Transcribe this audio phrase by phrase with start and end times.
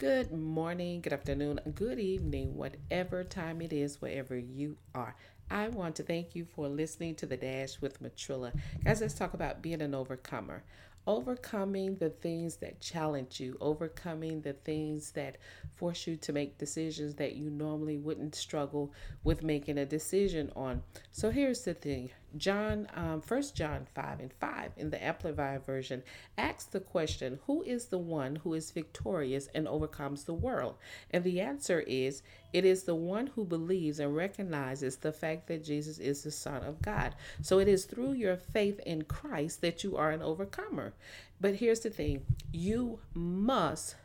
[0.00, 5.14] Good morning, good afternoon, good evening, whatever time it is, wherever you are.
[5.50, 8.52] I want to thank you for listening to the Dash with Matrilla.
[8.84, 10.62] Guys, let's talk about being an overcomer
[11.06, 15.38] overcoming the things that challenge you, overcoming the things that
[15.74, 18.92] force you to make decisions that you normally wouldn't struggle
[19.24, 20.82] with making a decision on.
[21.10, 26.02] So here's the thing John, um, 1 John 5 and 5 in the Amplified Version
[26.38, 30.76] asks the question, Who is the one who is victorious and overcomes the world?
[31.10, 35.64] And the answer is, It is the one who believes and recognizes the fact that
[35.64, 37.14] Jesus is the Son of God.
[37.42, 40.92] So it is through your faith in Christ that you are an overcomer.
[41.40, 43.96] But here's the thing you must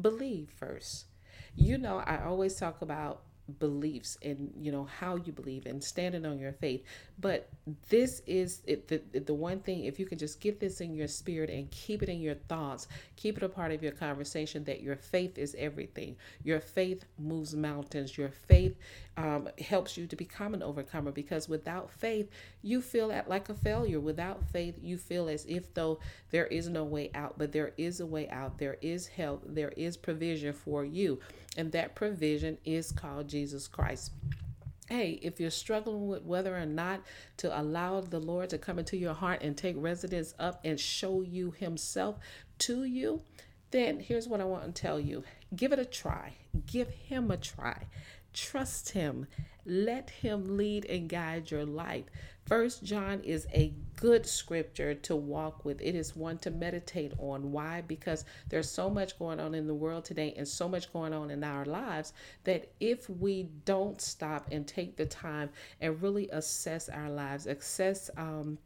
[0.00, 1.06] believe first.
[1.56, 3.22] You know, I always talk about
[3.58, 6.82] beliefs and you know how you believe and standing on your faith.
[7.20, 7.48] But
[7.88, 11.08] this is it, the, the one thing if you can just get this in your
[11.08, 14.82] spirit and keep it in your thoughts keep it a part of your conversation that
[14.82, 16.16] your faith is everything.
[16.42, 18.16] Your faith moves mountains.
[18.16, 18.76] Your faith
[19.16, 22.28] um, helps you to become an overcomer because without faith
[22.62, 24.00] you feel at, like a failure.
[24.00, 28.00] Without faith you feel as if though there is no way out but there is
[28.00, 28.58] a way out.
[28.58, 29.42] There is help.
[29.46, 31.20] There is provision for you.
[31.56, 34.12] And that provision is called Jesus Christ.
[34.88, 37.02] Hey, if you're struggling with whether or not
[37.38, 41.20] to allow the Lord to come into your heart and take residence up and show
[41.20, 42.20] you Himself
[42.58, 43.22] to you,
[43.72, 45.24] then here's what I want to tell you
[45.56, 46.34] give it a try.
[46.74, 47.86] Give Him a try.
[48.32, 49.28] Trust Him.
[49.64, 52.06] Let Him lead and guide your life.
[52.46, 55.80] First John is a good scripture to walk with.
[55.80, 57.52] It is one to meditate on.
[57.52, 57.82] Why?
[57.82, 61.30] Because there's so much going on in the world today and so much going on
[61.30, 66.88] in our lives that if we don't stop and take the time and really assess
[66.88, 68.58] our lives, assess um,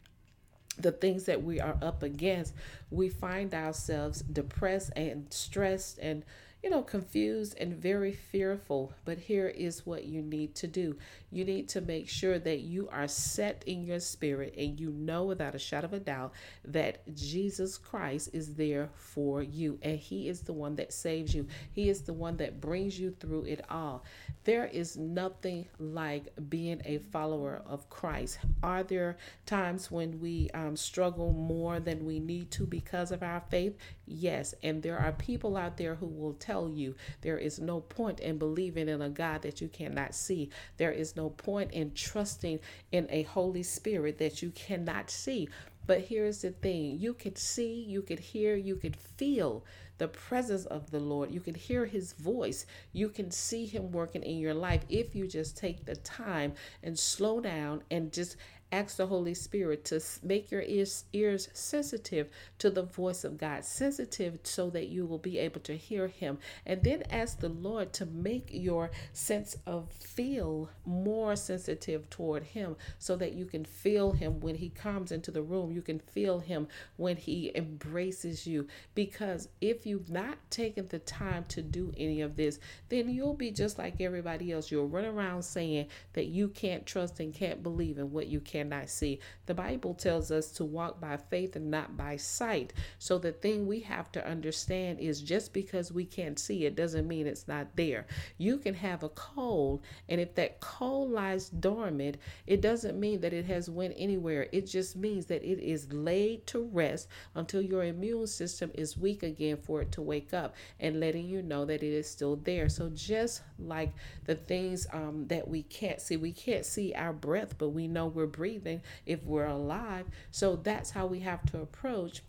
[0.78, 2.54] the things that we are up against,
[2.90, 6.24] we find ourselves depressed and stressed and
[6.62, 8.92] you know, confused and very fearful.
[9.04, 10.96] But here is what you need to do
[11.30, 15.24] you need to make sure that you are set in your spirit and you know
[15.24, 16.32] without a shadow of a doubt
[16.64, 21.46] that Jesus Christ is there for you and He is the one that saves you,
[21.72, 24.04] He is the one that brings you through it all.
[24.44, 28.38] There is nothing like being a follower of Christ.
[28.62, 33.42] Are there times when we um, struggle more than we need to because of our
[33.50, 33.76] faith?
[34.08, 34.54] Yes.
[34.62, 38.38] And there are people out there who will tell you there is no point in
[38.38, 40.50] believing in a God that you cannot see.
[40.78, 42.60] There is no point in trusting
[42.90, 45.48] in a Holy Spirit that you cannot see.
[45.86, 49.64] But here's the thing you could see, you could hear, you could feel
[49.98, 51.30] the presence of the Lord.
[51.30, 52.66] You can hear his voice.
[52.92, 56.52] You can see him working in your life if you just take the time
[56.82, 58.36] and slow down and just
[58.70, 63.64] ask the Holy Spirit to make your ears, ears sensitive to the voice of God,
[63.64, 66.38] sensitive so that you will be able to hear Him.
[66.66, 72.76] And then ask the Lord to make your sense of feel more sensitive toward Him
[72.98, 75.72] so that you can feel Him when He comes into the room.
[75.72, 78.66] You can feel Him when He embraces you.
[78.94, 82.58] Because if you've not taken the time to do any of this,
[82.90, 84.70] then you'll be just like everybody else.
[84.70, 88.57] You'll run around saying that you can't trust and can't believe in what you can
[88.58, 89.20] cannot see.
[89.46, 92.72] The Bible tells us to walk by faith and not by sight.
[92.98, 97.06] So the thing we have to understand is just because we can't see it doesn't
[97.06, 98.06] mean it's not there.
[98.36, 103.32] You can have a cold, and if that cold lies dormant, it doesn't mean that
[103.32, 104.48] it has went anywhere.
[104.52, 109.22] It just means that it is laid to rest until your immune system is weak
[109.22, 112.68] again for it to wake up and letting you know that it is still there.
[112.68, 113.92] So just like
[114.24, 118.06] the things um, that we can't see, we can't see our breath, but we know
[118.06, 120.06] we're breathing breathing if we're alive.
[120.30, 122.22] So that's how we have to approach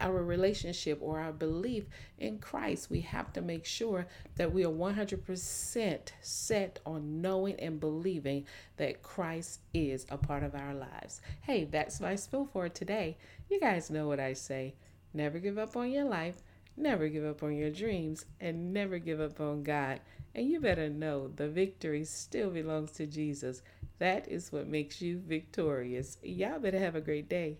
[0.00, 1.84] our relationship or our belief
[2.18, 2.90] in Christ.
[2.90, 4.06] We have to make sure
[4.36, 10.54] that we are 100% set on knowing and believing that Christ is a part of
[10.54, 11.22] our lives.
[11.42, 13.16] Hey, that's my spill for today.
[13.48, 14.74] You guys know what I say
[15.14, 16.36] never give up on your life,
[16.76, 20.00] never give up on your dreams, and never give up on God.
[20.34, 23.62] And you better know the victory still belongs to Jesus.
[23.98, 26.16] That is what makes you victorious.
[26.22, 27.58] Y'all better have a great day.